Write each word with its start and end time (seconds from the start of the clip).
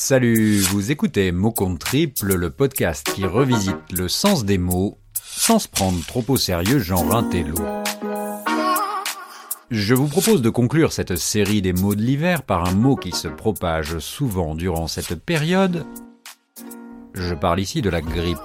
Salut, 0.00 0.60
vous 0.60 0.92
écoutez 0.92 1.32
Mot 1.32 1.50
Compte 1.50 1.80
Triple, 1.80 2.32
le 2.32 2.50
podcast 2.50 3.04
qui 3.12 3.26
revisite 3.26 3.92
le 3.92 4.06
sens 4.06 4.44
des 4.44 4.56
mots 4.56 4.96
sans 5.20 5.58
se 5.58 5.66
prendre 5.66 6.00
trop 6.06 6.24
au 6.28 6.36
sérieux, 6.36 6.78
genre 6.78 7.16
un. 7.16 7.28
Je 9.72 9.94
vous 9.96 10.06
propose 10.06 10.40
de 10.40 10.50
conclure 10.50 10.92
cette 10.92 11.16
série 11.16 11.62
des 11.62 11.72
mots 11.72 11.96
de 11.96 12.00
l'hiver 12.00 12.44
par 12.44 12.68
un 12.68 12.74
mot 12.74 12.94
qui 12.94 13.10
se 13.10 13.26
propage 13.26 13.98
souvent 13.98 14.54
durant 14.54 14.86
cette 14.86 15.16
période. 15.16 15.84
Je 17.12 17.34
parle 17.34 17.58
ici 17.58 17.82
de 17.82 17.90
la 17.90 18.00
grippe. 18.00 18.38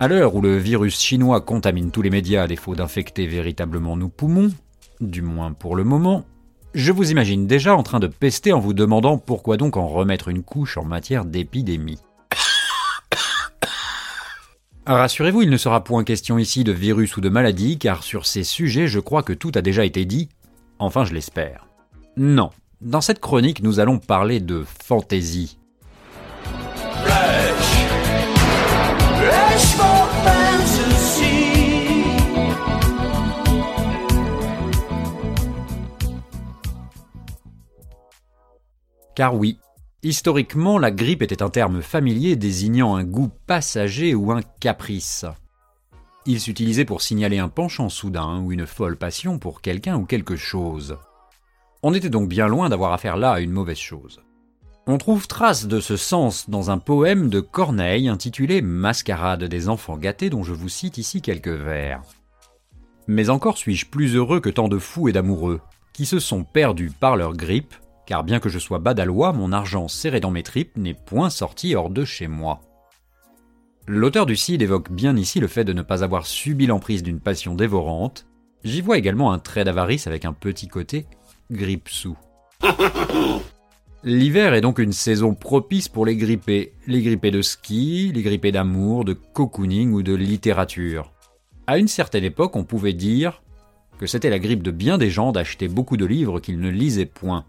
À 0.00 0.08
l'heure 0.08 0.34
où 0.34 0.40
le 0.40 0.56
virus 0.56 0.98
chinois 0.98 1.42
contamine 1.42 1.90
tous 1.90 2.02
les 2.02 2.10
médias 2.10 2.44
à 2.44 2.48
défaut 2.48 2.74
d'infecter 2.74 3.26
véritablement 3.26 3.98
nos 3.98 4.08
poumons, 4.08 4.50
du 5.02 5.20
moins 5.20 5.52
pour 5.52 5.76
le 5.76 5.84
moment, 5.84 6.24
je 6.74 6.92
vous 6.92 7.10
imagine 7.10 7.46
déjà 7.46 7.76
en 7.76 7.82
train 7.82 8.00
de 8.00 8.06
pester 8.06 8.52
en 8.52 8.58
vous 8.58 8.74
demandant 8.74 9.16
pourquoi 9.16 9.56
donc 9.56 9.76
en 9.76 9.86
remettre 9.86 10.28
une 10.28 10.42
couche 10.42 10.76
en 10.76 10.84
matière 10.84 11.24
d'épidémie. 11.24 12.00
Rassurez-vous, 14.86 15.42
il 15.42 15.50
ne 15.50 15.56
sera 15.56 15.82
point 15.82 16.04
question 16.04 16.36
ici 16.36 16.62
de 16.62 16.72
virus 16.72 17.16
ou 17.16 17.22
de 17.22 17.30
maladie, 17.30 17.78
car 17.78 18.02
sur 18.02 18.26
ces 18.26 18.44
sujets, 18.44 18.86
je 18.86 19.00
crois 19.00 19.22
que 19.22 19.32
tout 19.32 19.52
a 19.54 19.62
déjà 19.62 19.84
été 19.84 20.04
dit. 20.04 20.28
Enfin, 20.78 21.04
je 21.04 21.14
l'espère. 21.14 21.68
Non. 22.16 22.50
Dans 22.82 23.00
cette 23.00 23.20
chronique, 23.20 23.62
nous 23.62 23.80
allons 23.80 23.98
parler 23.98 24.40
de 24.40 24.62
fantaisie. 24.62 25.58
Car 39.14 39.36
oui, 39.36 39.58
historiquement, 40.02 40.78
la 40.78 40.90
grippe 40.90 41.22
était 41.22 41.42
un 41.42 41.50
terme 41.50 41.82
familier 41.82 42.36
désignant 42.36 42.96
un 42.96 43.04
goût 43.04 43.30
passager 43.46 44.14
ou 44.14 44.32
un 44.32 44.40
caprice. 44.60 45.24
Il 46.26 46.40
s'utilisait 46.40 46.84
pour 46.84 47.02
signaler 47.02 47.38
un 47.38 47.48
penchant 47.48 47.88
soudain 47.88 48.40
ou 48.40 48.50
une 48.50 48.66
folle 48.66 48.96
passion 48.96 49.38
pour 49.38 49.60
quelqu'un 49.60 49.96
ou 49.96 50.04
quelque 50.04 50.36
chose. 50.36 50.96
On 51.82 51.92
était 51.92 52.10
donc 52.10 52.28
bien 52.28 52.48
loin 52.48 52.68
d'avoir 52.68 52.92
affaire 52.92 53.16
là 53.16 53.32
à 53.32 53.40
une 53.40 53.52
mauvaise 53.52 53.78
chose. 53.78 54.22
On 54.86 54.98
trouve 54.98 55.26
trace 55.26 55.66
de 55.66 55.80
ce 55.80 55.96
sens 55.96 56.50
dans 56.50 56.70
un 56.70 56.78
poème 56.78 57.28
de 57.28 57.40
Corneille 57.40 58.08
intitulé 58.08 58.62
Mascarade 58.62 59.44
des 59.44 59.68
enfants 59.68 59.96
gâtés 59.96 60.28
dont 60.28 60.42
je 60.42 60.52
vous 60.52 60.68
cite 60.68 60.98
ici 60.98 61.22
quelques 61.22 61.48
vers. 61.48 62.02
Mais 63.06 63.30
encore 63.30 63.58
suis-je 63.58 63.86
plus 63.86 64.16
heureux 64.16 64.40
que 64.40 64.50
tant 64.50 64.68
de 64.68 64.78
fous 64.78 65.08
et 65.08 65.12
d'amoureux, 65.12 65.60
qui 65.92 66.06
se 66.06 66.18
sont 66.18 66.42
perdus 66.42 66.90
par 66.90 67.16
leur 67.16 67.34
grippe 67.34 67.74
car 68.06 68.24
bien 68.24 68.40
que 68.40 68.48
je 68.48 68.58
sois 68.58 68.78
badalois, 68.78 69.32
mon 69.32 69.52
argent 69.52 69.88
serré 69.88 70.20
dans 70.20 70.30
mes 70.30 70.42
tripes 70.42 70.76
n'est 70.76 70.94
point 70.94 71.30
sorti 71.30 71.74
hors 71.74 71.90
de 71.90 72.04
chez 72.04 72.28
moi. 72.28 72.60
L'auteur 73.86 74.24
du 74.24 74.36
Cid 74.36 74.62
évoque 74.62 74.90
bien 74.90 75.16
ici 75.16 75.40
le 75.40 75.48
fait 75.48 75.64
de 75.64 75.72
ne 75.72 75.82
pas 75.82 76.02
avoir 76.02 76.26
subi 76.26 76.66
l'emprise 76.66 77.02
d'une 77.02 77.20
passion 77.20 77.54
dévorante. 77.54 78.26
J'y 78.64 78.80
vois 78.80 78.96
également 78.96 79.32
un 79.32 79.38
trait 79.38 79.64
d'avarice 79.64 80.06
avec 80.06 80.24
un 80.24 80.32
petit 80.32 80.68
côté 80.68 81.06
grippe-sous. 81.50 82.16
L'hiver 84.02 84.54
est 84.54 84.60
donc 84.60 84.78
une 84.78 84.92
saison 84.92 85.34
propice 85.34 85.88
pour 85.88 86.06
les 86.06 86.16
grippés. 86.16 86.72
Les 86.86 87.02
grippés 87.02 87.30
de 87.30 87.42
ski, 87.42 88.12
les 88.14 88.22
grippés 88.22 88.52
d'amour, 88.52 89.04
de 89.04 89.12
cocooning 89.12 89.92
ou 89.92 90.02
de 90.02 90.14
littérature. 90.14 91.12
À 91.66 91.78
une 91.78 91.88
certaine 91.88 92.24
époque, 92.24 92.56
on 92.56 92.64
pouvait 92.64 92.92
dire 92.92 93.42
que 93.98 94.06
c'était 94.06 94.30
la 94.30 94.38
grippe 94.38 94.62
de 94.62 94.70
bien 94.70 94.98
des 94.98 95.10
gens 95.10 95.32
d'acheter 95.32 95.68
beaucoup 95.68 95.96
de 95.96 96.04
livres 96.04 96.40
qu'ils 96.40 96.60
ne 96.60 96.68
lisaient 96.68 97.06
point. 97.06 97.46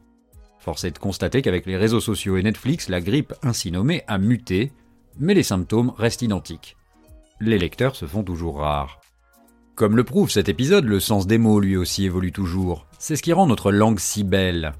Force 0.66 0.84
est 0.84 0.92
de 0.92 0.98
constater 0.98 1.44
qu'avec 1.44 1.68
les 1.68 1.78
réseaux 1.78 2.00
sociaux 2.00 2.38
et 2.38 2.42
Netflix, 2.42 2.90
la 2.90 3.00
grippe 3.00 3.36
ainsi 3.44 3.72
nommée 3.72 4.02
a 4.08 4.18
muté, 4.18 4.72
mais 5.20 5.36
les 5.36 5.44
symptômes 5.44 5.94
restent 5.96 6.24
identiques. 6.24 6.76
Les 7.40 7.60
lecteurs 7.60 7.96
se 7.96 8.08
font 8.08 8.24
toujours 8.24 8.58
rares. 8.58 9.00
Comme 9.75 9.96
le 9.96 10.04
prouve 10.04 10.31
cet 10.31 10.50
épisode, 10.50 10.86
le 10.86 11.00
sens 11.00 11.28
des 11.28 11.38
mots 11.38 11.59
lui 11.59 11.78
aussi 11.78 12.06
évolue 12.06 12.31
toujours. 12.31 12.88
C'est 12.98 13.16
ce 13.16 13.22
qui 13.22 13.31
rend 13.31 13.46
notre 13.46 13.72
langue 13.72 14.00
si 14.00 14.24
belle. 14.24 14.74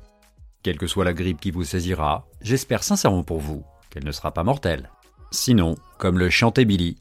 Quelle 0.64 0.80
que 0.80 0.88
soit 0.88 1.06
la 1.06 1.14
grippe 1.14 1.40
qui 1.40 1.52
vous 1.52 1.64
saisira, 1.64 2.26
j'espère 2.42 2.82
sincèrement 2.82 3.24
pour 3.24 3.40
vous 3.40 3.64
qu'elle 3.92 4.06
ne 4.06 4.12
sera 4.12 4.32
pas 4.32 4.44
mortelle. 4.44 4.90
Sinon, 5.30 5.76
comme 6.00 6.18
le 6.18 6.32
chantait 6.32 6.66
Billy, 6.66 6.98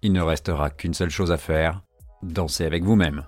il 0.00 0.14
ne 0.14 0.22
restera 0.22 0.70
qu'une 0.70 0.94
seule 0.94 1.10
chose 1.10 1.32
à 1.32 1.36
faire, 1.36 1.82
danser 2.22 2.64
avec 2.64 2.82
vous-même. 2.82 3.26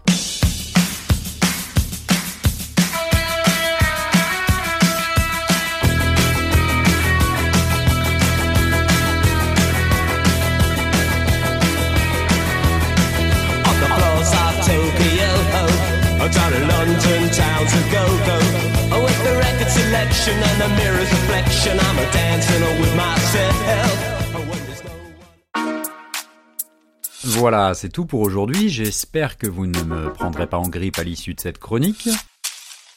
Voilà, 27.24 27.74
c'est 27.74 27.88
tout 27.88 28.06
pour 28.06 28.20
aujourd'hui. 28.20 28.68
J'espère 28.68 29.36
que 29.36 29.46
vous 29.46 29.66
ne 29.66 29.82
me 29.82 30.12
prendrez 30.12 30.46
pas 30.46 30.58
en 30.58 30.68
grippe 30.68 30.98
à 30.98 31.02
l'issue 31.02 31.34
de 31.34 31.40
cette 31.40 31.58
chronique. 31.58 32.08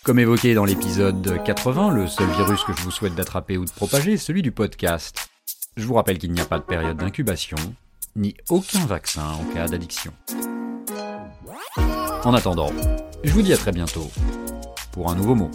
Comme 0.04 0.20
évoqué 0.20 0.54
dans 0.54 0.64
l'épisode 0.64 1.44
80, 1.44 1.92
le 1.92 2.08
seul 2.08 2.30
virus 2.30 2.64
que 2.64 2.74
je 2.74 2.82
vous 2.82 2.92
souhaite 2.92 3.16
d'attraper 3.16 3.58
ou 3.58 3.66
de 3.66 3.72
propager 3.72 4.14
est 4.14 4.18
celui 4.18 4.42
du 4.42 4.52
podcast. 4.52 5.30
Je 5.76 5.86
vous 5.86 5.96
rappelle 5.96 6.18
qu'il 6.18 6.32
n'y 6.32 6.40
a 6.40 6.46
pas 6.46 6.60
de 6.60 6.64
période 6.64 6.98
d'incubation, 6.98 7.58
ni 8.16 8.36
aucun 8.50 8.86
vaccin 8.86 9.24
en 9.24 9.44
cas 9.54 9.68
d'addiction. 9.68 10.14
En 12.24 12.34
attendant, 12.34 12.72
je 13.24 13.32
vous 13.32 13.42
dis 13.42 13.54
à 13.54 13.58
très 13.58 13.72
bientôt 13.72 14.10
pour 14.92 15.10
un 15.10 15.16
nouveau 15.16 15.36
mot. 15.36 15.52